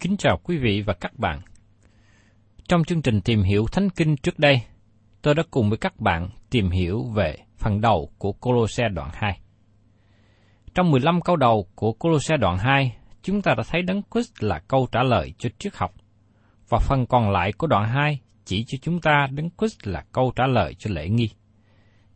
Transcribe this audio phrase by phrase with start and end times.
[0.00, 1.40] Kính chào quý vị và các bạn.
[2.68, 4.62] Trong chương trình tìm hiểu Thánh Kinh trước đây,
[5.22, 9.40] tôi đã cùng với các bạn tìm hiểu về phần đầu của Colosse đoạn 2.
[10.74, 14.58] Trong 15 câu đầu của Colosse đoạn 2, chúng ta đã thấy Đấng Christ là
[14.68, 15.94] câu trả lời cho triết học,
[16.68, 20.32] và phần còn lại của đoạn 2 chỉ cho chúng ta Đấng Christ là câu
[20.36, 21.30] trả lời cho lễ nghi.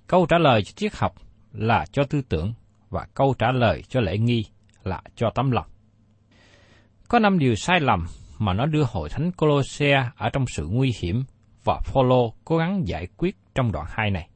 [0.06, 1.15] Câu trả lời cho triết học
[1.53, 2.53] là cho tư tưởng,
[2.91, 4.44] và câu trả lời cho lễ nghi
[4.84, 5.72] là cho tấm lòng.
[7.12, 8.06] Có năm điều sai lầm
[8.38, 11.24] mà nó đưa hội thánh Colosse ở trong sự nguy hiểm
[11.64, 14.28] và Phaolô cố gắng giải quyết trong đoạn 2 này.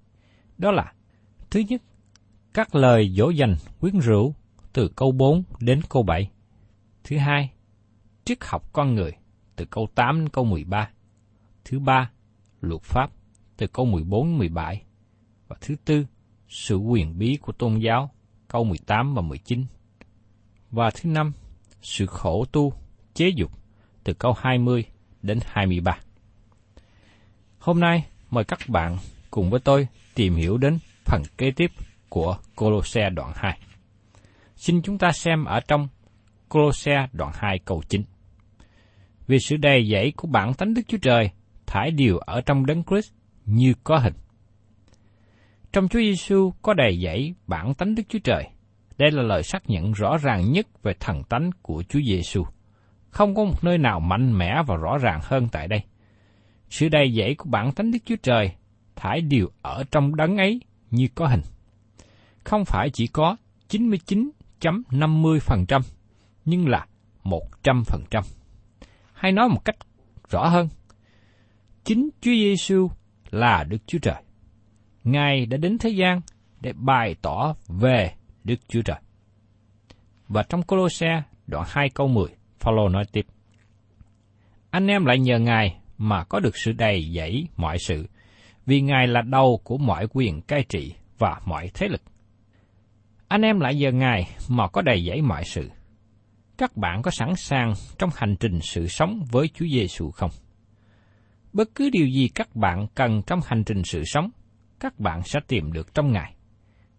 [0.59, 0.93] Đó là
[1.51, 1.83] Thứ nhất,
[2.55, 4.35] các lời dỗ dành quyến rũ
[4.73, 6.31] từ câu 4 đến câu 7.
[7.05, 7.53] Thứ hai,
[8.25, 9.13] triết học con người
[9.57, 10.91] từ câu 8 đến câu 13.
[11.65, 12.11] Thứ ba,
[12.61, 13.11] luật pháp
[13.57, 14.83] từ câu 14 đến 17.
[15.49, 16.07] Và thứ tư,
[16.49, 18.11] sự quyền bí của tôn giáo
[18.49, 19.65] câu 18 và 19.
[20.71, 21.33] Và thứ năm,
[21.83, 22.73] sự khổ tu,
[23.15, 23.53] chế dục
[24.05, 24.85] từ câu 20
[25.23, 25.99] đến 23.
[27.59, 28.97] Hôm nay, mời các bạn
[29.31, 31.71] cùng với tôi tìm hiểu đến phần kế tiếp
[32.09, 33.59] của Colosse đoạn 2.
[34.57, 35.89] Xin chúng ta xem ở trong
[36.49, 38.03] Colosse đoạn 2 câu 9.
[39.27, 41.31] Vì sự đầy dẫy của bản tánh Đức Chúa Trời
[41.67, 43.13] thải điều ở trong đấng Christ
[43.45, 44.15] như có hình.
[45.73, 48.45] Trong Chúa Giêsu có đầy dẫy bản tánh Đức Chúa Trời.
[48.99, 52.45] Đây là lời xác nhận rõ ràng nhất về thần tánh của Chúa Giêsu.
[53.11, 55.83] Không có một nơi nào mạnh mẽ và rõ ràng hơn tại đây.
[56.71, 58.53] Sự đầy dẫy của bản tánh Đức Chúa Trời
[58.97, 61.43] thải điều ở trong đấng ấy như có hình.
[62.45, 63.37] Không phải chỉ có
[63.69, 65.81] 99.50%,
[66.45, 66.87] nhưng là
[67.25, 68.23] 100%.
[69.13, 69.77] Hay nói một cách
[70.31, 70.69] rõ hơn,
[71.85, 72.91] chính Chúa Giêsu
[73.31, 74.23] là Đức Chúa Trời.
[75.05, 76.21] Ngài đã đến thế gian
[76.61, 78.13] để bày tỏ về
[78.47, 78.97] Đức Chúa Trời.
[80.29, 82.27] Và trong Colosse đoạn 2 câu 10,
[82.59, 83.27] Phaolô nói tiếp:
[84.71, 88.07] Anh em lại nhờ Ngài mà có được sự đầy dẫy mọi sự,
[88.67, 92.03] vì Ngài là đầu của mọi quyền cai trị và mọi thế lực.
[93.29, 95.71] Anh em lại nhờ Ngài mà có đầy dẫy mọi sự.
[96.59, 100.31] Các bạn có sẵn sàng trong hành trình sự sống với Chúa Giêsu không?
[101.53, 104.31] Bất cứ điều gì các bạn cần trong hành trình sự sống,
[104.81, 106.36] các bạn sẽ tìm được trong Ngài.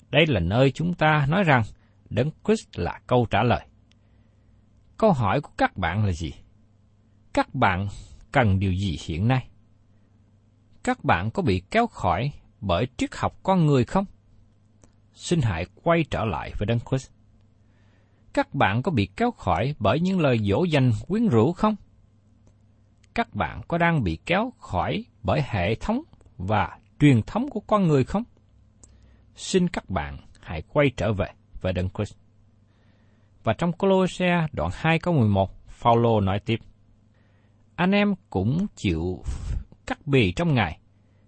[0.10, 1.64] Đây là nơi chúng ta nói rằng
[2.10, 3.68] Đấng Christ là câu trả lời.
[4.98, 6.34] Câu hỏi của các bạn là gì?
[7.34, 7.88] Các bạn
[8.32, 9.48] cần điều gì hiện nay?
[10.84, 12.32] Các bạn có bị kéo khỏi
[12.62, 14.06] bởi triết học con người không?
[15.14, 17.12] Xin hãy quay trở lại với Đấng Christ.
[18.34, 21.76] Các bạn có bị kéo khỏi bởi những lời dỗ dành quyến rũ không?
[23.18, 26.02] các bạn có đang bị kéo khỏi bởi hệ thống
[26.38, 28.24] và truyền thống của con người không?
[29.38, 31.28] Xin các bạn hãy quay trở về
[31.62, 32.18] với Đấng Christ.
[33.44, 36.60] Và trong Colosse đoạn 2 câu 11, Phaolô nói tiếp:
[37.76, 39.24] Anh em cũng chịu
[39.88, 40.80] cắt bì trong Ngài,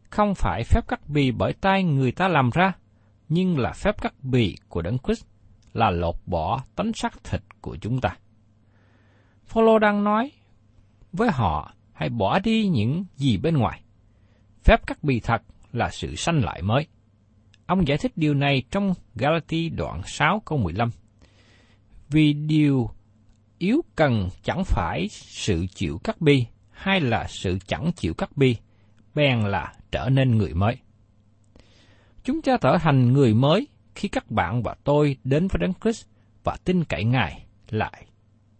[0.10, 2.74] không phải phép cắt bì bởi tay người ta làm ra,
[3.28, 5.26] nhưng là phép cắt bì của Đấng Christ,
[5.74, 8.16] là lột bỏ tánh xác thịt của chúng ta.
[9.46, 10.32] Phaolô đang nói
[11.14, 13.82] với họ hãy bỏ đi những gì bên ngoài.
[14.64, 15.42] Phép cắt bì thật
[15.74, 16.88] là sự sanh lại mới.
[17.69, 20.89] Ông giải thích điều này trong Galati đoạn 6 câu 15.
[22.10, 22.89] Vì điều
[23.57, 28.56] yếu cần chẳng phải sự chịu cắt bi, hay là sự chẳng chịu cắt bi,
[29.16, 30.77] bèn là trở nên người mới.
[32.24, 36.06] Chúng ta trở thành người mới khi các bạn và tôi đến với Đấng Christ
[36.44, 38.06] và tin cậy Ngài lại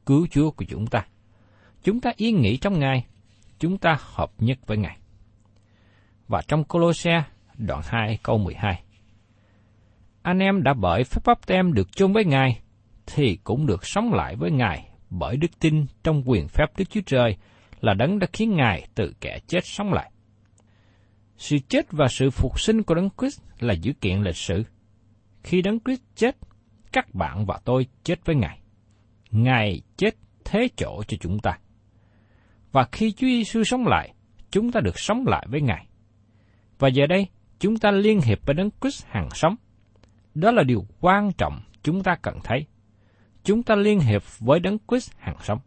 [0.06, 1.06] cứu Chúa của chúng ta.
[1.83, 3.06] Chúng ta yên nghỉ trong Ngài,
[3.59, 4.97] chúng ta hợp nhất với Ngài.
[6.27, 7.23] Và trong Colosse
[7.57, 8.83] đoạn 2 câu 12.
[10.21, 12.62] Anh em đã bởi phép bắp tem được chung với Ngài,
[13.06, 17.01] thì cũng được sống lại với Ngài bởi đức tin trong quyền phép Đức Chúa
[17.06, 17.38] Trời
[17.81, 20.12] là đấng đã khiến Ngài từ kẻ chết sống lại.
[21.38, 24.63] Sự chết và sự phục sinh của Đấng Christ là dữ kiện lịch sử.
[25.44, 26.38] Khi Đấng Christ chết,
[26.92, 28.60] các bạn và tôi chết với Ngài.
[29.31, 31.60] Ngài chết thế chỗ cho chúng ta.
[32.71, 34.13] Và khi Chúa Giêsu sống lại,
[34.51, 35.88] chúng ta được sống lại với Ngài.
[36.80, 37.27] Và giờ đây,
[37.60, 39.56] chúng ta liên hiệp với Đấng Christ hàng sống.
[40.39, 42.65] Đó là điều quan trọng chúng ta cần thấy.
[43.44, 45.59] Chúng ta liên hiệp với Đấng Christ hàng sống.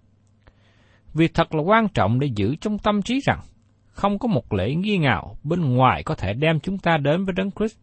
[1.14, 3.40] Việc thật là quan trọng để giữ trong tâm trí rằng
[3.86, 7.32] không có một lễ nghi ngạo bên ngoài có thể đem chúng ta đến với
[7.32, 7.76] Đấng Christ.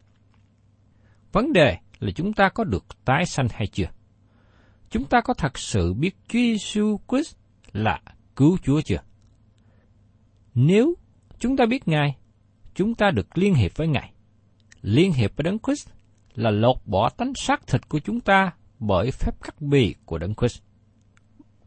[1.32, 3.90] Vấn đề là chúng ta có được tái sanh hay chưa?
[4.90, 7.36] Chúng ta có thật sự biết Chúa Giêsu Christ
[7.72, 8.02] là
[8.36, 9.02] cứu Chúa chưa?
[10.54, 10.94] Nếu
[11.40, 12.16] chúng ta biết Ngài,
[12.76, 14.14] chúng ta được liên hiệp với Ngài.
[14.82, 15.90] Liên hiệp với Đấng Christ
[16.40, 20.36] là lột bỏ tánh xác thịt của chúng ta bởi phép cắt bì của Đấng
[20.36, 20.62] Christ.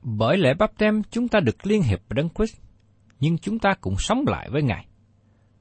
[0.03, 2.57] Bởi lễ bắp tem chúng ta được liên hiệp với Đấng Christ,
[3.21, 4.87] nhưng chúng ta cũng sống lại với Ngài.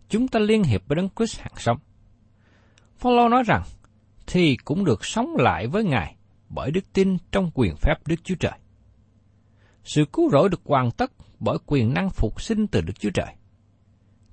[0.10, 1.78] Chúng ta liên hiệp với Đấng Christ hàng sống.
[2.98, 3.64] Phaolô nói rằng,
[4.28, 6.16] thì cũng được sống lại với Ngài
[6.50, 8.60] bởi đức tin trong quyền phép Đức Chúa Trời.
[9.84, 13.36] Sự cứu rỗi được hoàn tất bởi quyền năng phục sinh từ Đức Chúa Trời.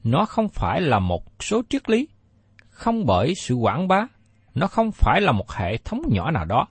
[0.04, 2.08] Nó không phải là một số triết lý,
[2.68, 4.06] không bởi sự quảng bá,
[4.54, 6.66] nó không phải là một hệ thống nhỏ nào đó,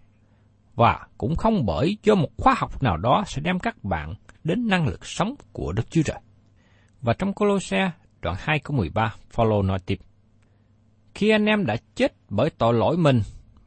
[0.75, 4.13] và cũng không bởi do một khoa học nào đó sẽ đem các bạn
[4.43, 6.19] đến năng lực sống của Đức Chúa Trời.
[7.01, 7.91] Và trong Colosse
[8.21, 9.99] đoạn 2 câu 13, Phaolô nói tiếp:
[11.15, 13.21] Khi anh em đã chết bởi tội lỗi mình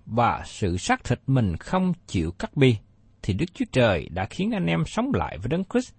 [0.06, 2.76] và sự xác thịt mình không chịu cắt bi,
[3.22, 5.94] thì Đức Chúa Trời đã khiến anh em sống lại với Đấng Christ,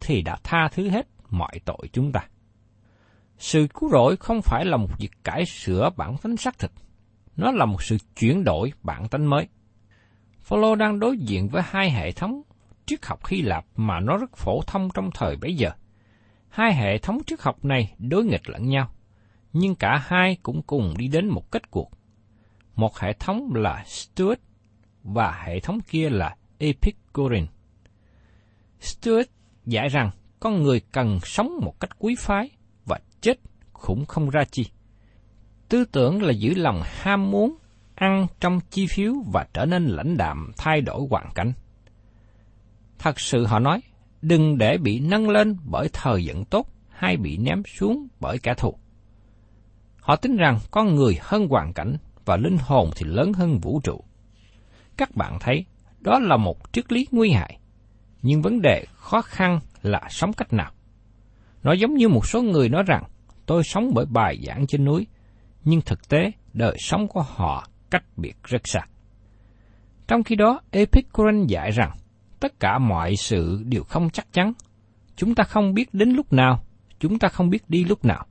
[0.00, 2.20] thì đã tha thứ hết mọi tội chúng ta.
[3.38, 6.70] Sự cứu rỗi không phải là một việc cải sửa bản tính xác thịt,
[7.36, 9.48] nó là một sự chuyển đổi bản tính mới.
[10.40, 12.42] Phaolô đang đối diện với hai hệ thống
[12.86, 15.70] triết học Hy Lạp mà nó rất phổ thông trong thời bấy giờ.
[16.48, 18.90] Hai hệ thống triết học này đối nghịch lẫn nhau,
[19.52, 21.90] nhưng cả hai cũng cùng đi đến một kết cuộc.
[22.74, 24.40] Một hệ thống là Stuart
[25.02, 27.46] và hệ thống kia là Epicurean.
[28.80, 29.28] Stuart
[29.64, 32.50] giải rằng con người cần sống một cách quý phái
[32.84, 33.40] và chết
[33.72, 34.66] cũng không ra chi.
[35.68, 37.56] Tư tưởng là giữ lòng ham muốn
[37.94, 41.52] ăn trong chi phiếu và trở nên lãnh đạm thay đổi hoàn cảnh.
[42.98, 43.80] Thật sự họ nói,
[44.22, 48.54] đừng để bị nâng lên bởi thời giận tốt hay bị ném xuống bởi kẻ
[48.54, 48.78] thù.
[50.00, 53.80] Họ tin rằng con người hơn hoàn cảnh và linh hồn thì lớn hơn vũ
[53.84, 54.04] trụ.
[54.96, 55.64] Các bạn thấy,
[56.00, 57.58] đó là một triết lý nguy hại.
[58.22, 60.70] Nhưng vấn đề khó khăn là sống cách nào.
[61.62, 63.04] Nó giống như một số người nói rằng,
[63.46, 65.06] tôi sống bởi bài giảng trên núi,
[65.66, 68.80] nhưng thực tế đời sống của họ cách biệt rất xa.
[70.08, 71.90] Trong khi đó, Epicurus dạy rằng,
[72.40, 74.52] tất cả mọi sự đều không chắc chắn.
[75.16, 76.64] Chúng ta không biết đến lúc nào,
[76.98, 78.26] chúng ta không biết đi lúc nào.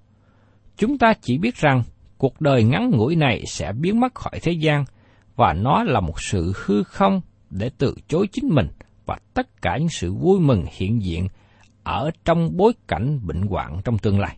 [0.78, 1.84] Chúng ta chỉ biết rằng
[2.18, 4.86] cuộc đời ngắn ngủi này sẽ biến mất khỏi thế gian
[5.36, 8.68] và nó là một sự hư không để từ chối chính mình
[9.06, 11.28] và tất cả những sự vui mừng hiện diện
[11.84, 14.38] ở trong bối cảnh bệnh hoạn trong tương lai.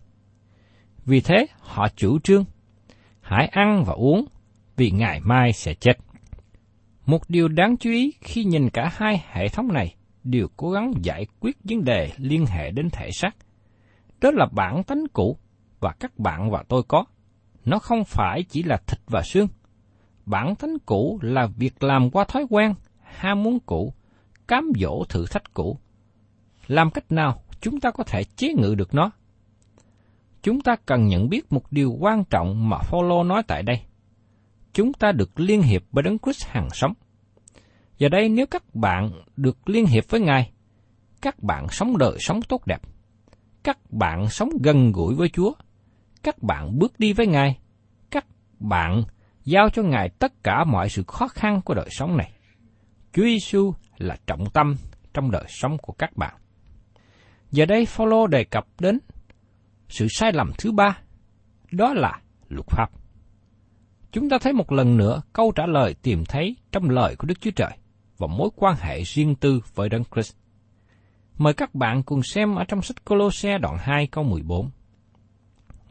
[1.06, 2.46] Vì thế, họ chủ trương,
[3.28, 4.26] hãy ăn và uống,
[4.76, 5.98] vì ngày mai sẽ chết.
[7.06, 10.94] Một điều đáng chú ý khi nhìn cả hai hệ thống này đều cố gắng
[11.02, 13.36] giải quyết vấn đề liên hệ đến thể xác.
[14.22, 15.38] Đó là bản tánh cũ
[15.80, 17.06] và các bạn và tôi có.
[17.66, 19.48] Nó không phải chỉ là thịt và xương.
[20.26, 23.94] Bản tánh cũ là việc làm qua thói quen, ham muốn cũ,
[24.48, 25.78] cám dỗ thử thách cũ.
[26.68, 29.12] Làm cách nào chúng ta có thể chế ngự được nó.
[30.48, 33.82] Chúng ta cần nhận biết một điều quan trọng mà Phaolô nói tại đây.
[34.74, 36.94] Chúng ta được liên hiệp với Đấng Christ hàng sống.
[37.98, 40.52] Giờ đây nếu các bạn được liên hiệp với Ngài,
[41.22, 42.82] các bạn sống đời sống tốt đẹp.
[43.64, 45.54] Các bạn sống gần gũi với Chúa.
[46.24, 47.60] Các bạn bước đi với Ngài.
[48.12, 48.26] Các
[48.60, 49.04] bạn
[49.44, 52.32] giao cho Ngài tất cả mọi sự khó khăn của đời sống này.
[53.14, 54.76] Chúa Giêsu là trọng tâm
[55.14, 56.36] trong đời sống của các bạn.
[57.52, 59.00] Giờ đây Phaolô đề cập đến
[59.90, 60.98] sự sai lầm thứ ba,
[61.72, 62.92] đó là luật pháp.
[64.12, 67.42] Chúng ta thấy một lần nữa câu trả lời tìm thấy trong lời của Đức
[67.42, 67.72] Chúa Trời
[68.18, 70.36] và mối quan hệ riêng tư với Đấng Christ.
[71.38, 74.70] Mời các bạn cùng xem ở trong sách Colosse đoạn 2 câu 14.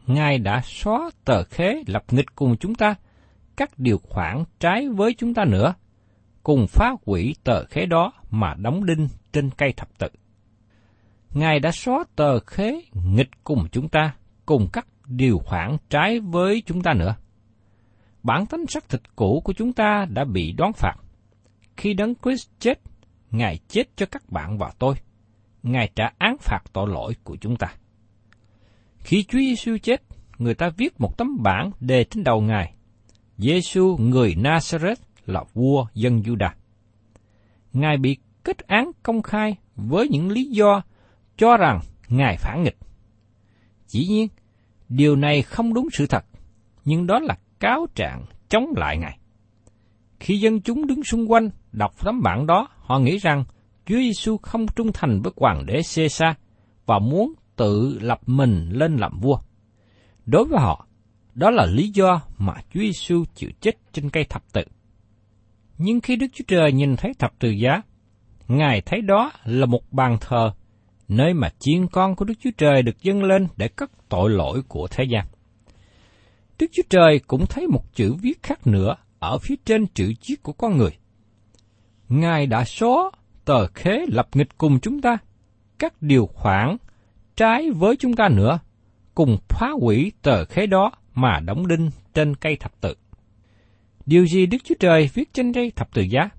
[0.07, 2.95] Ngài đã xóa tờ khế lập nghịch cùng chúng ta,
[3.57, 5.73] các điều khoản trái với chúng ta nữa,
[6.43, 10.07] cùng phá hủy tờ khế đó mà đóng đinh trên cây thập tự.
[11.37, 14.15] Ngài đã xóa tờ khế nghịch cùng chúng ta,
[14.45, 17.15] cùng các điều khoản trái với chúng ta nữa.
[18.23, 20.95] Bản tính sắc thịt cũ của chúng ta đã bị đoán phạt.
[21.77, 22.79] Khi Đấng Christ chết,
[23.31, 24.95] Ngài chết cho các bạn và tôi.
[25.63, 27.67] Ngài trả án phạt tội lỗi của chúng ta.
[28.97, 30.03] Khi Chúa Giêsu chết,
[30.37, 32.73] người ta viết một tấm bảng đề trên đầu Ngài.
[33.37, 36.49] Giêsu người Nazareth là vua dân Juda.
[37.73, 40.81] Ngài bị kết án công khai với những lý do
[41.37, 41.79] cho rằng
[42.09, 42.77] Ngài phản nghịch.
[43.87, 44.27] Chỉ nhiên,
[44.89, 46.25] điều này không đúng sự thật,
[46.85, 49.17] nhưng đó là cáo trạng chống lại Ngài.
[50.19, 53.43] Khi dân chúng đứng xung quanh đọc tấm bản đó, họ nghĩ rằng
[53.85, 56.35] Chúa Giêsu không trung thành với hoàng đế Caesar
[56.85, 59.39] và muốn tự lập mình lên làm vua.
[60.25, 60.87] Đối với họ,
[61.33, 64.61] đó là lý do mà Chúa Giêsu chịu chết trên cây thập tự.
[65.77, 67.81] Nhưng khi Đức Chúa Trời nhìn thấy thập tự giá,
[68.47, 70.51] Ngài thấy đó là một bàn thờ,
[71.07, 74.61] nơi mà chiên con của Đức Chúa Trời được dâng lên để cất tội lỗi
[74.67, 75.25] của thế gian.
[76.59, 80.43] Đức Chúa Trời cũng thấy một chữ viết khác nữa ở phía trên chữ chiếc
[80.43, 80.97] của con người.
[82.09, 83.11] Ngài đã xóa
[83.45, 85.17] tờ khế lập nghịch cùng chúng ta,
[85.79, 86.77] các điều khoản
[87.35, 88.59] trái với chúng ta nữa,
[89.15, 92.95] cùng phá hủy tờ khế đó mà đóng đinh trên cây thập tự.
[94.05, 96.29] Điều gì Đức Chúa Trời viết trên cây thập tự giá?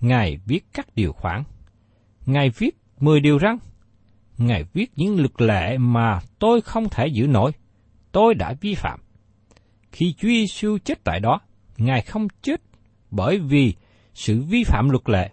[0.00, 1.42] Ngài viết các điều khoản.
[2.26, 3.56] Ngài viết mười điều răn.
[4.38, 7.52] Ngài viết những luật lệ mà tôi không thể giữ nổi.
[8.12, 9.00] Tôi đã vi phạm.
[9.92, 11.40] Khi Chúa Giêsu chết tại đó,
[11.76, 12.62] Ngài không chết
[13.10, 13.74] bởi vì
[14.14, 15.30] sự vi phạm luật lệ.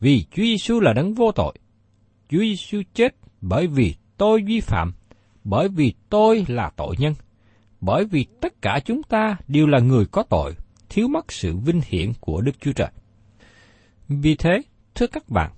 [0.00, 1.54] Vì Chúa Giêsu là đấng vô tội.
[2.28, 4.92] Chúa Giêsu chết bởi vì tôi vi phạm,
[5.44, 7.14] bởi vì tôi là tội nhân,
[7.80, 10.54] bởi vì tất cả chúng ta đều là người có tội,
[10.88, 12.90] thiếu mất sự vinh hiển của Đức Chúa Trời.
[14.08, 14.62] Vì thế,
[14.94, 15.50] thưa các bạn,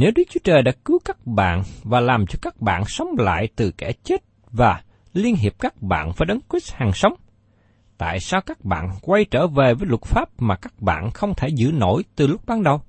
[0.00, 3.48] nếu Đức Chúa Trời đã cứu các bạn và làm cho các bạn sống lại
[3.56, 7.12] từ kẻ chết và liên hiệp các bạn với đấng Christ hàng sống,
[7.98, 11.48] tại sao các bạn quay trở về với luật pháp mà các bạn không thể
[11.48, 12.80] giữ nổi từ lúc ban đầu?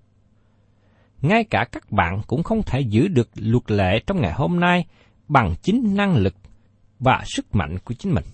[1.21, 4.85] Ngay cả các bạn cũng không thể giữ được luật lệ trong ngày hôm nay
[5.27, 6.35] bằng chính năng lực
[6.99, 8.25] và sức mạnh của chính mình.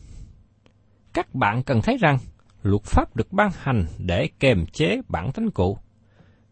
[1.13, 2.17] Các bạn cần thấy rằng
[2.63, 5.77] luật pháp được ban hành để kềm chế bản tính cũ,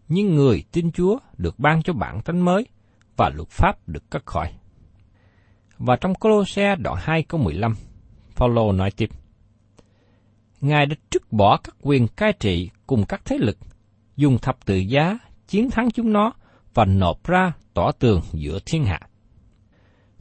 [0.07, 2.67] nhưng người tin Chúa được ban cho bản tánh mới
[3.17, 4.53] và luật pháp được cất khỏi.
[5.77, 7.75] Và trong Colosse đoạn 2 câu 15,
[8.35, 9.09] Paulo nói tiếp:
[10.61, 13.57] Ngài đã trút bỏ các quyền cai trị cùng các thế lực,
[14.15, 16.33] dùng thập tự giá chiến thắng chúng nó
[16.73, 18.99] và nộp ra tỏ tường giữa thiên hạ.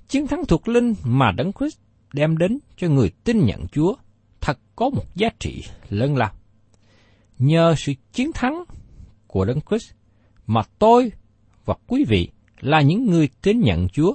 [0.09, 1.79] Chiến thắng thuộc linh mà Đấng Christ
[2.13, 3.95] đem đến cho người tin nhận Chúa
[4.41, 6.33] thật có một giá trị lớn lao.
[7.39, 8.65] Nhờ sự chiến thắng
[9.35, 9.93] của Đấng Christ
[10.47, 11.13] mà tôi
[11.65, 12.29] và quý vị
[12.61, 14.15] là những người tin nhận Chúa,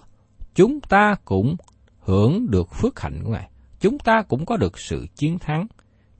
[0.55, 1.55] chúng ta cũng
[1.99, 3.49] hưởng được phước hạnh của Ngài.
[3.79, 5.67] Chúng ta cũng có được sự chiến thắng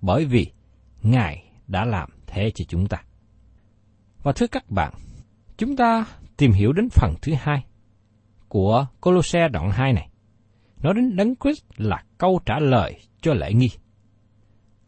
[0.01, 0.51] bởi vì
[1.01, 3.03] Ngài đã làm thế cho chúng ta.
[4.23, 4.93] Và thưa các bạn,
[5.57, 6.05] chúng ta
[6.37, 7.65] tìm hiểu đến phần thứ hai
[8.47, 10.09] của Colosse đoạn 2 này.
[10.83, 13.69] Nói đến Đấng Christ là câu trả lời cho lễ nghi.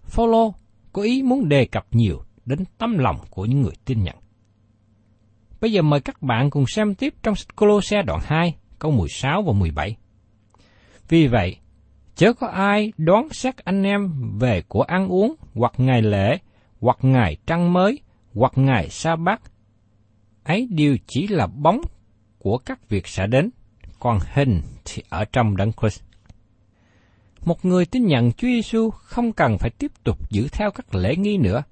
[0.04, 0.54] Phaolô
[0.94, 2.24] có ý muốn đề cập nhiều
[2.56, 4.16] đến tâm lòng của những người tin nhận.
[5.62, 9.42] Bây giờ mời các bạn cùng xem tiếp trong sách Colosse đoạn 2, câu 16
[9.42, 9.98] và 17.
[11.10, 11.58] Vì vậy,
[12.16, 16.38] chớ có ai đoán xét anh em về của ăn uống, hoặc ngày lễ,
[16.80, 18.00] hoặc ngày trăng mới,
[18.34, 19.42] hoặc ngày sa bát.
[20.44, 21.82] Ấy đều chỉ là bóng
[22.40, 23.50] của các việc sẽ đến,
[24.00, 26.02] còn hình thì ở trong đấng Christ.
[27.46, 31.16] Một người tin nhận Chúa Giêsu không cần phải tiếp tục giữ theo các lễ
[31.16, 31.64] nghi nữa,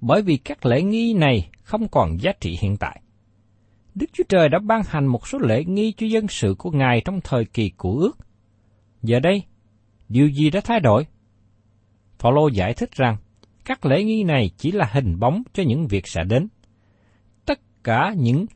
[0.00, 3.00] bởi vì các lễ nghi này không còn giá trị hiện tại.
[3.94, 7.02] Đức Chúa Trời đã ban hành một số lễ nghi cho dân sự của Ngài
[7.04, 8.18] trong thời kỳ của ước.
[9.02, 9.42] Giờ đây,
[10.08, 11.06] điều gì đã thay đổi?
[12.18, 13.16] Phaolô giải thích rằng,
[13.64, 16.48] các lễ nghi này chỉ là hình bóng cho những việc sẽ đến.
[17.46, 18.46] Tất cả những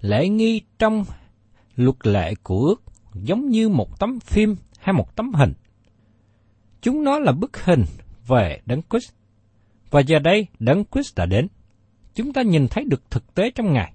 [0.00, 1.04] lễ nghi trong
[1.76, 2.82] luật lệ của ước
[3.14, 5.52] giống như một tấm phim hay một tấm hình.
[6.82, 7.84] Chúng nó là bức hình
[8.26, 9.12] về Đấng Christ.
[9.90, 11.48] Và giờ đây, Đấng Christ đã đến.
[12.14, 13.92] Chúng ta nhìn thấy được thực tế trong Ngài.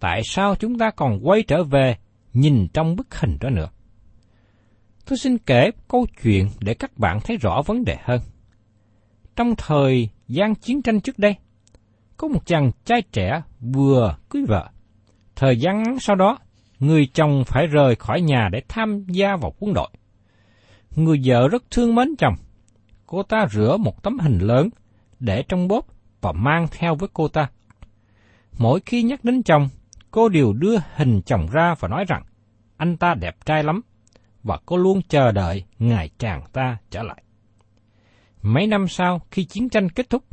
[0.00, 1.96] Tại sao chúng ta còn quay trở về
[2.32, 3.68] nhìn trong bức hình đó nữa?
[5.06, 8.20] Tôi xin kể câu chuyện để các bạn thấy rõ vấn đề hơn.
[9.36, 11.36] Trong thời gian chiến tranh trước đây,
[12.16, 14.68] có một chàng trai trẻ vừa cưới vợ.
[15.36, 16.38] Thời gian ngắn sau đó,
[16.78, 19.90] người chồng phải rời khỏi nhà để tham gia vào quân đội.
[20.96, 22.34] Người vợ rất thương mến chồng.
[23.06, 24.68] Cô ta rửa một tấm hình lớn
[25.22, 25.86] để trong bóp
[26.20, 27.50] và mang theo với cô ta.
[28.58, 29.68] Mỗi khi nhắc đến chồng,
[30.10, 32.22] cô đều đưa hình chồng ra và nói rằng
[32.76, 33.80] anh ta đẹp trai lắm
[34.42, 37.22] và cô luôn chờ đợi ngày chàng ta trở lại.
[38.42, 40.24] Mấy năm sau, khi chiến tranh kết thúc,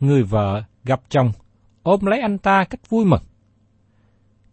[0.00, 1.32] người vợ gặp chồng,
[1.82, 3.22] ôm lấy anh ta cách vui mừng.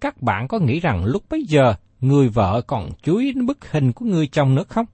[0.01, 3.71] Các bạn có nghĩ rằng lúc bấy giờ người vợ còn chú ý đến bức
[3.71, 4.85] hình của người chồng nữa không?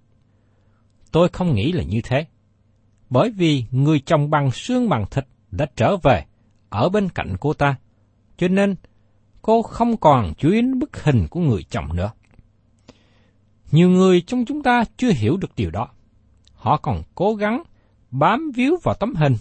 [1.11, 2.25] Tôi không nghĩ là như thế.
[3.09, 6.25] Bởi vì người chồng bằng xương bằng thịt đã trở về
[6.69, 7.75] ở bên cạnh cô ta,
[8.37, 8.75] cho nên
[9.41, 12.11] cô không còn chú ý đến bức hình của người chồng nữa.
[13.71, 15.87] Nhiều người trong chúng ta chưa hiểu được điều đó.
[16.53, 17.63] Họ còn cố gắng
[18.11, 19.35] bám víu vào tấm hình,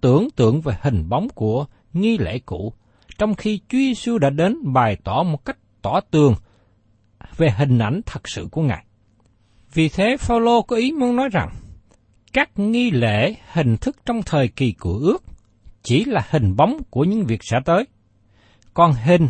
[0.00, 2.72] tưởng tượng về hình bóng của nghi lễ cũ,
[3.18, 6.34] trong khi Chúa Giêsu đã đến bày tỏ một cách tỏ tường
[7.36, 8.84] về hình ảnh thật sự của Ngài.
[9.74, 11.50] Vì thế Phaolô có ý muốn nói rằng
[12.36, 15.24] các nghi lễ hình thức trong thời kỳ của ước
[15.82, 17.84] chỉ là hình bóng của những việc sẽ tới.
[18.74, 19.28] Còn hình,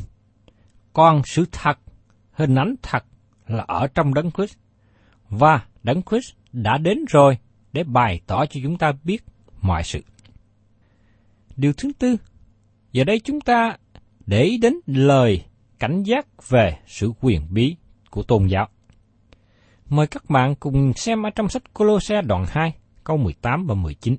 [0.92, 1.78] còn sự thật,
[2.32, 3.04] hình ảnh thật
[3.46, 4.58] là ở trong Đấng Christ.
[5.28, 7.38] Và Đấng Christ đã đến rồi
[7.72, 9.24] để bày tỏ cho chúng ta biết
[9.62, 10.00] mọi sự.
[11.56, 12.16] Điều thứ tư,
[12.92, 13.76] giờ đây chúng ta
[14.26, 15.44] để ý đến lời
[15.78, 17.76] cảnh giác về sự quyền bí
[18.10, 18.68] của tôn giáo.
[19.88, 22.74] Mời các bạn cùng xem ở trong sách Colosse đoạn 2,
[23.06, 24.16] câu 18 và 19.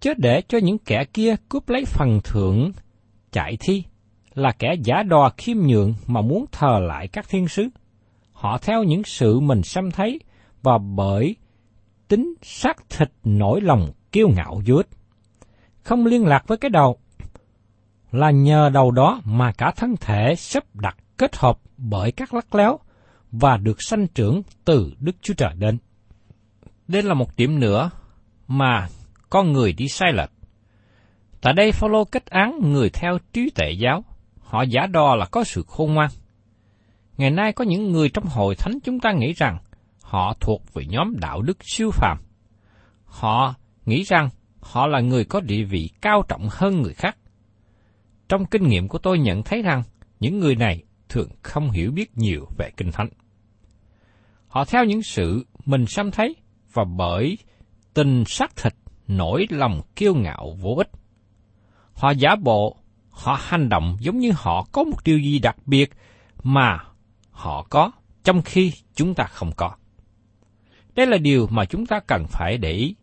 [0.00, 2.72] Chớ để cho những kẻ kia cướp lấy phần thưởng
[3.32, 3.84] chạy thi,
[4.34, 7.68] là kẻ giả đò khiêm nhượng mà muốn thờ lại các thiên sứ.
[8.32, 10.20] Họ theo những sự mình xem thấy
[10.62, 11.36] và bởi
[12.08, 14.88] tính xác thịt nổi lòng kiêu ngạo vô ích.
[15.82, 16.98] Không liên lạc với cái đầu,
[18.10, 22.54] là nhờ đầu đó mà cả thân thể sắp đặt kết hợp bởi các lắc
[22.54, 22.78] léo
[23.32, 25.78] và được sanh trưởng từ Đức Chúa Trời đến.
[26.88, 27.90] Đây là một điểm nữa
[28.48, 28.88] mà
[29.30, 30.30] con người đi sai lệch.
[31.40, 34.04] Tại đây Phaolô kết án người theo trí tuệ giáo,
[34.40, 36.10] họ giả đò là có sự khôn ngoan.
[37.16, 39.58] Ngày nay có những người trong hội thánh chúng ta nghĩ rằng
[40.02, 42.18] họ thuộc về nhóm đạo đức siêu phàm.
[43.04, 43.54] Họ
[43.86, 44.28] nghĩ rằng
[44.60, 47.16] họ là người có địa vị cao trọng hơn người khác.
[48.28, 49.82] Trong kinh nghiệm của tôi nhận thấy rằng
[50.20, 53.08] những người này thường không hiểu biết nhiều về kinh thánh.
[54.48, 56.36] Họ theo những sự mình xem thấy
[56.74, 57.38] và bởi
[57.94, 58.74] tình xác thịt
[59.08, 60.90] nổi lòng kiêu ngạo vô ích.
[61.94, 62.76] Họ giả bộ,
[63.10, 65.90] họ hành động giống như họ có một điều gì đặc biệt
[66.42, 66.78] mà
[67.30, 67.90] họ có,
[68.24, 69.76] trong khi chúng ta không có.
[70.94, 72.94] Đây là điều mà chúng ta cần phải để ý.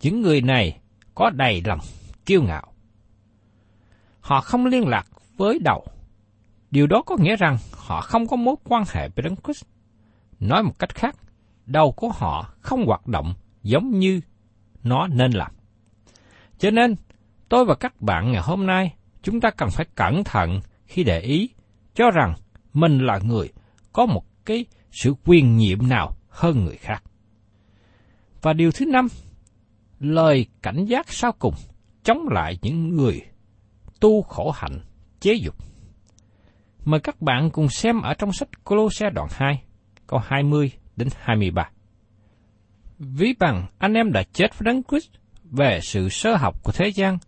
[0.00, 0.80] Những người này
[1.14, 1.80] có đầy lòng
[2.26, 2.72] kiêu ngạo.
[4.20, 5.86] Họ không liên lạc với đầu.
[6.70, 9.64] Điều đó có nghĩa rằng họ không có mối quan hệ với Đấng Christ.
[10.40, 11.16] Nói một cách khác,
[11.68, 14.20] đầu của họ không hoạt động giống như
[14.82, 15.52] nó nên làm.
[16.58, 16.94] Cho nên,
[17.48, 21.20] tôi và các bạn ngày hôm nay, chúng ta cần phải cẩn thận khi để
[21.20, 21.50] ý
[21.94, 22.34] cho rằng
[22.74, 23.48] mình là người
[23.92, 27.02] có một cái sự quyền nhiệm nào hơn người khác.
[28.42, 29.08] Và điều thứ năm,
[30.00, 31.54] lời cảnh giác sau cùng
[32.04, 33.22] chống lại những người
[34.00, 34.80] tu khổ hạnh,
[35.20, 35.54] chế dục.
[36.84, 39.62] Mời các bạn cùng xem ở trong sách Colosse đoạn 2,
[40.06, 41.70] câu 20 đến 23.
[42.98, 45.10] Ví bằng anh em đã chết với Đấng Christ
[45.44, 47.18] về sự sơ học của thế gian,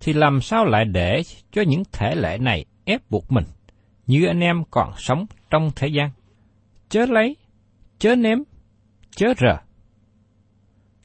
[0.00, 3.44] thì làm sao lại để cho những thể lệ này ép buộc mình,
[4.06, 6.10] như anh em còn sống trong thế gian?
[6.88, 7.36] Chớ lấy,
[7.98, 8.42] chớ ném,
[9.16, 9.56] chớ rờ.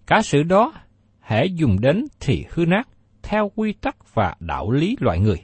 [0.08, 0.74] Cả sự đó,
[1.20, 2.88] hãy dùng đến thì hư nát,
[3.24, 5.44] theo quy tắc và đạo lý loại người.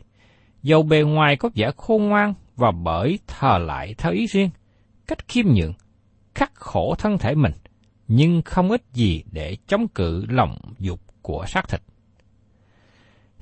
[0.63, 4.49] Dầu bề ngoài có vẻ khôn ngoan và bởi thờ lại theo ý riêng,
[5.07, 5.73] cách khiêm nhượng,
[6.35, 7.53] khắc khổ thân thể mình,
[8.07, 11.81] nhưng không ít gì để chống cự lòng dục của xác thịt.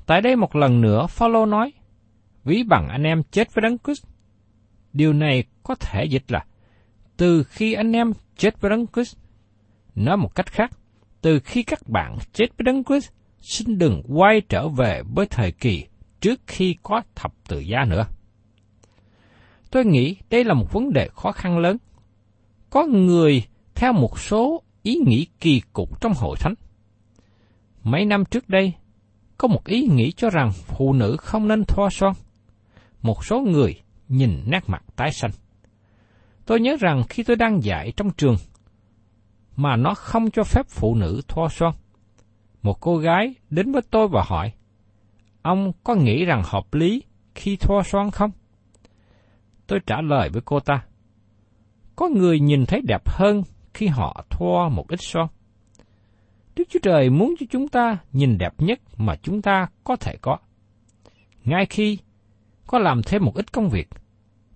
[0.06, 1.72] Tại đây một lần nữa, Phaolô nói,
[2.44, 4.06] ví bằng anh em chết với Đấng Christ.
[4.92, 6.44] Điều này có thể dịch là
[7.16, 9.16] từ khi anh em chết với Đấng Christ.
[9.94, 10.70] Nói một cách khác,
[11.20, 15.52] từ khi các bạn chết với Đấng Christ, xin đừng quay trở về với thời
[15.52, 15.86] kỳ
[16.20, 18.06] trước khi có thập tự giá nữa.
[19.70, 21.76] Tôi nghĩ đây là một vấn đề khó khăn lớn.
[22.70, 26.54] Có người theo một số ý nghĩ kỳ cục trong hội thánh.
[27.82, 28.72] Mấy năm trước đây,
[29.38, 32.12] có một ý nghĩ cho rằng phụ nữ không nên thoa son.
[33.02, 35.30] Một số người nhìn nét mặt tái xanh.
[36.46, 38.36] Tôi nhớ rằng khi tôi đang dạy trong trường,
[39.56, 41.74] mà nó không cho phép phụ nữ thoa son.
[42.62, 44.52] Một cô gái đến với tôi và hỏi,
[45.42, 47.02] ông có nghĩ rằng hợp lý
[47.34, 48.30] khi thoa son không?
[49.66, 50.84] Tôi trả lời với cô ta,
[52.00, 53.42] có người nhìn thấy đẹp hơn
[53.74, 55.28] khi họ thoa một ít son.
[56.56, 60.16] Đức Chúa Trời muốn cho chúng ta nhìn đẹp nhất mà chúng ta có thể
[60.20, 60.38] có.
[61.44, 61.98] Ngay khi
[62.66, 63.88] có làm thêm một ít công việc,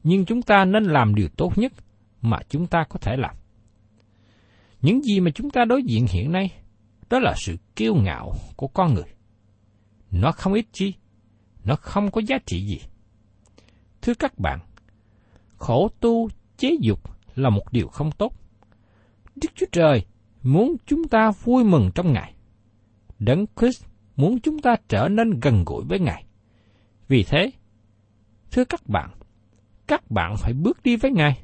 [0.04, 1.72] nhưng chúng ta nên làm điều tốt nhất
[2.22, 3.37] mà chúng ta có thể làm.
[4.83, 6.52] Những gì mà chúng ta đối diện hiện nay,
[7.11, 9.14] đó là sự kiêu ngạo của con người.
[10.11, 10.94] Nó không ít chi,
[11.64, 12.80] nó không có giá trị gì.
[14.02, 14.59] Thưa các bạn,
[15.57, 18.33] khổ tu chế dục là một điều không tốt.
[19.37, 20.05] Đức Chúa Trời
[20.42, 22.35] muốn chúng ta vui mừng trong Ngài.
[23.18, 23.85] Đấng Christ
[24.16, 26.25] muốn chúng ta trở nên gần gũi với Ngài.
[27.09, 27.51] Vì thế,
[28.51, 29.11] thưa các bạn,
[29.87, 31.42] các bạn phải bước đi với Ngài.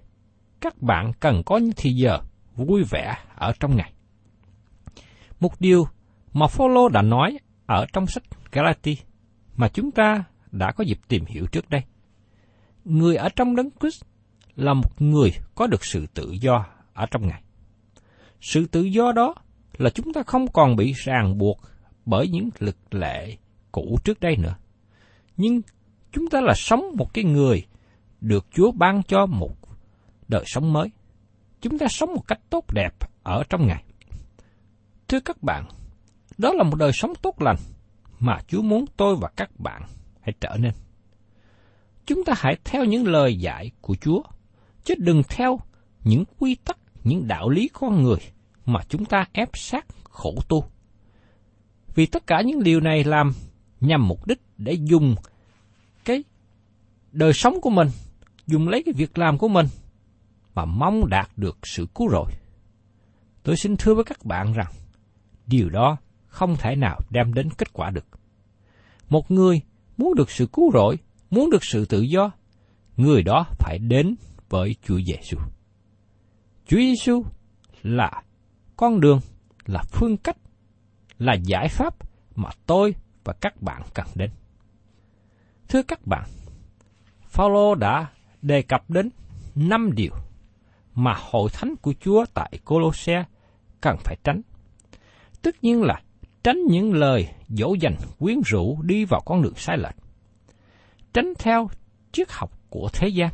[0.60, 2.18] Các bạn cần có những thì giờ
[2.56, 3.92] vui vẻ ở trong Ngài.
[5.40, 5.84] Một điều
[6.32, 8.22] mà Phaolô đã nói ở trong sách
[8.52, 8.98] Galati
[9.56, 11.82] mà chúng ta đã có dịp tìm hiểu trước đây.
[12.84, 14.04] Người ở trong đấng Christ
[14.60, 17.42] là một người có được sự tự do ở trong Ngài.
[18.40, 19.34] Sự tự do đó
[19.78, 21.60] là chúng ta không còn bị ràng buộc
[22.06, 23.36] bởi những lực lệ
[23.72, 24.54] cũ trước đây nữa.
[25.36, 25.60] Nhưng
[26.12, 27.66] chúng ta là sống một cái người
[28.20, 29.56] được Chúa ban cho một
[30.28, 30.90] đời sống mới.
[31.60, 33.84] Chúng ta sống một cách tốt đẹp ở trong Ngài.
[35.08, 35.64] Thưa các bạn,
[36.38, 37.56] đó là một đời sống tốt lành
[38.18, 39.82] mà Chúa muốn tôi và các bạn
[40.20, 40.72] hãy trở nên.
[42.06, 44.22] Chúng ta hãy theo những lời dạy của Chúa,
[44.84, 45.60] chứ đừng theo
[46.04, 48.18] những quy tắc, những đạo lý con người
[48.66, 50.64] mà chúng ta ép sát khổ tu.
[51.94, 53.32] Vì tất cả những điều này làm
[53.80, 55.14] nhằm mục đích để dùng
[56.04, 56.24] cái
[57.12, 57.88] đời sống của mình,
[58.46, 59.66] dùng lấy cái việc làm của mình
[60.54, 62.32] mà mong đạt được sự cứu rỗi.
[63.42, 64.72] Tôi xin thưa với các bạn rằng,
[65.46, 68.06] điều đó không thể nào đem đến kết quả được.
[69.08, 69.60] Một người
[69.96, 70.98] muốn được sự cứu rỗi,
[71.30, 72.30] muốn được sự tự do,
[72.96, 74.14] người đó phải đến
[74.50, 75.38] với Chúa Giêsu.
[76.66, 77.24] Chúa Giêsu
[77.82, 78.22] là
[78.76, 79.20] con đường,
[79.66, 80.36] là phương cách,
[81.18, 81.94] là giải pháp
[82.36, 84.30] mà tôi và các bạn cần đến.
[85.68, 86.28] Thưa các bạn,
[87.28, 88.06] Phaolô đã
[88.42, 89.10] đề cập đến
[89.54, 90.12] năm điều
[90.94, 93.24] mà hội thánh của Chúa tại Colosse
[93.80, 94.42] cần phải tránh.
[95.42, 96.02] Tất nhiên là
[96.44, 99.96] tránh những lời dỗ dành quyến rũ đi vào con đường sai lệch.
[101.12, 101.70] Tránh theo
[102.12, 103.30] triết học của thế gian.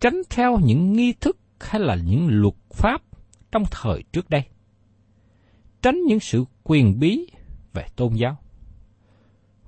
[0.00, 3.02] Tránh theo những nghi thức hay là những luật pháp
[3.52, 4.42] trong thời trước đây.
[5.82, 7.26] Tránh những sự quyền bí
[7.72, 8.36] về tôn giáo.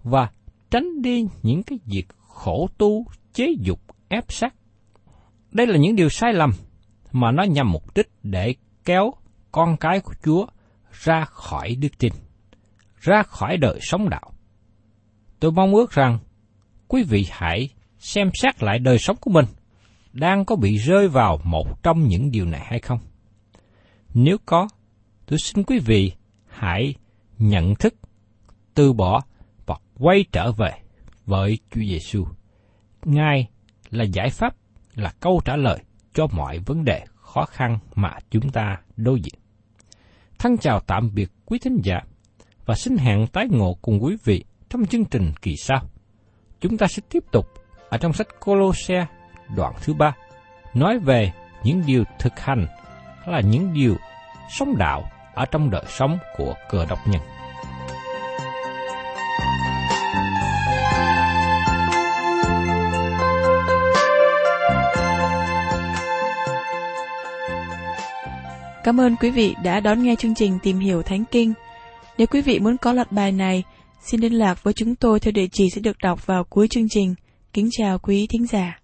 [0.02, 0.30] Và
[0.70, 4.54] tránh đi những cái việc khổ tu, chế dục, ép sát.
[5.52, 6.50] Đây là những điều sai lầm
[7.12, 9.12] mà nó nhằm mục đích để kéo
[9.52, 10.46] con cái của Chúa
[10.92, 12.12] ra khỏi đức tin,
[13.00, 14.32] ra khỏi đời sống đạo.
[15.40, 16.18] Tôi mong ước rằng
[16.88, 19.44] quý vị hãy xem xét lại đời sống của mình
[20.12, 22.98] đang có bị rơi vào một trong những điều này hay không.
[24.14, 24.68] Nếu có,
[25.26, 26.12] tôi xin quý vị
[26.46, 26.94] hãy
[27.38, 27.94] nhận thức,
[28.74, 29.20] từ bỏ
[29.66, 30.72] và quay trở về
[31.26, 32.26] với Chúa Giêsu.
[33.04, 33.48] Ngài
[33.90, 34.54] là giải pháp,
[34.94, 35.78] là câu trả lời
[36.14, 39.40] cho mọi vấn đề khó khăn mà chúng ta đối diện.
[40.38, 42.00] Thân chào tạm biệt quý thính giả
[42.66, 45.82] và xin hẹn tái ngộ cùng quý vị trong chương trình kỳ sau.
[46.60, 47.46] Chúng ta sẽ tiếp tục
[47.88, 49.06] ở trong sách Colosse
[49.56, 50.14] đoạn thứ ba
[50.74, 51.32] nói về
[51.64, 52.66] những điều thực hành
[53.26, 53.96] là những điều
[54.50, 57.20] sống đạo ở trong đời sống của cờ độc nhân.
[68.84, 71.52] Cảm ơn quý vị đã đón nghe chương trình Tìm hiểu Thánh Kinh.
[72.18, 73.64] Nếu quý vị muốn có loạt bài này,
[74.00, 76.88] xin liên lạc với chúng tôi theo địa chỉ sẽ được đọc vào cuối chương
[76.90, 77.14] trình.
[77.52, 78.78] Kính chào quý thính giả.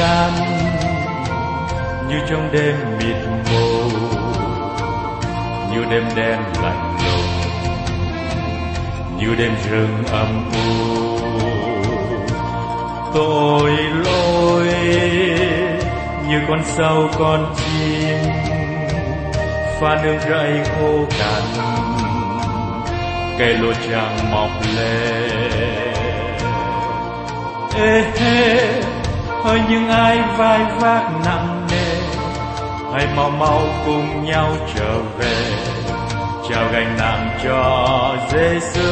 [0.00, 0.32] Gian
[2.08, 3.16] như trong đêm mịt
[3.52, 3.90] mù,
[5.72, 7.30] như đêm đen lạnh lùng,
[9.18, 11.18] như đêm rừng âm u.
[13.14, 13.70] Tội
[14.04, 14.68] lỗi
[16.28, 18.18] như con sâu con chim,
[19.80, 21.42] pha nương rẫy khô cằn
[23.38, 25.50] cây lúa chẳng mọc lên.
[27.76, 28.79] Ê hê
[29.50, 32.00] hỡi những ai vai vác nặng nề,
[32.92, 35.52] hãy mau mau cùng nhau trở về.
[36.50, 38.90] Trao gánh nặng cho Giêsu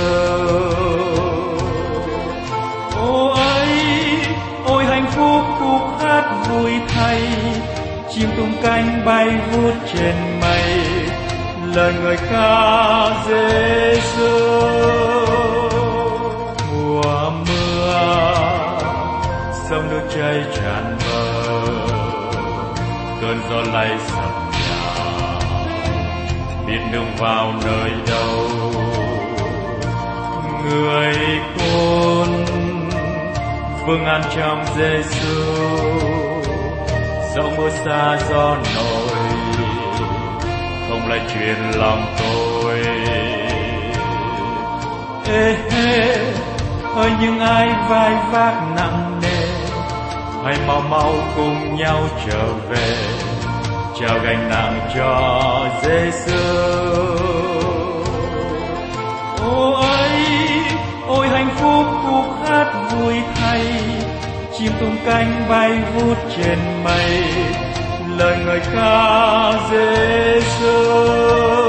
[2.97, 3.69] ô ấy,
[4.67, 7.21] ôi hạnh phúc, khúc hát vui thay.
[8.15, 10.81] Chim tung cánh bay vút trên mây.
[11.75, 15.18] Lời người ca Giêsu
[20.19, 21.63] cháy tràn bờ.
[23.21, 25.39] Cơn gió lay sập nhà
[26.67, 28.49] biết đường vào nơi đâu?
[30.65, 31.15] Người
[31.59, 32.45] con
[33.87, 35.45] vương an trong Giêsu
[37.35, 39.17] dẫu mưa xa gió nổi,
[40.89, 42.81] không lại truyền lòng tôi.
[45.33, 46.17] Ê hê
[46.97, 49.18] ơi, những ai vai vác nặng
[50.45, 52.97] hãy mau mau cùng nhau trở về,
[54.01, 56.43] trao gánh nặng cho Giêsu
[59.43, 60.21] ô ấy
[61.07, 63.63] ôi, hạnh phúc khúc hát vui thay,
[64.59, 67.23] chim tung cánh bay vút trên mây,
[68.17, 71.68] lời người ca Giêsu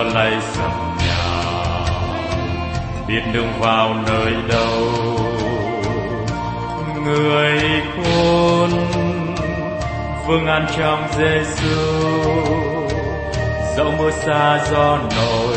[0.00, 0.32] cơn sầm lay
[0.98, 1.16] nhà
[3.08, 4.88] biết đường vào nơi đâu,
[7.04, 7.60] người
[7.96, 8.70] khôn
[10.26, 11.80] vương an trong Giêsu
[13.76, 15.56] dẫu mưa xa gió nổi,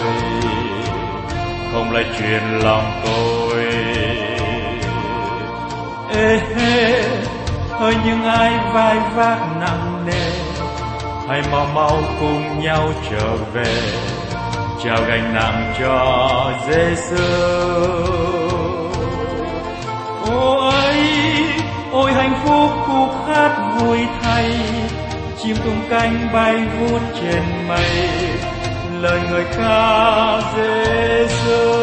[1.73, 3.63] không lại truyền lòng tôi.
[6.15, 7.03] Ê, hê
[7.69, 10.31] hỡi những ai vai vác nặng nề,
[11.27, 14.12] hãy mau mau cùng nhau trở về
[14.83, 17.23] trao gánh nặng cho Giêsu
[20.31, 20.97] Ôi ấy
[21.91, 24.51] ôi hạnh phúc khúc hát vui thay.
[25.43, 28.09] Chim tung cánh bay vút trên mây.
[29.01, 31.82] Lời người ca Giêsu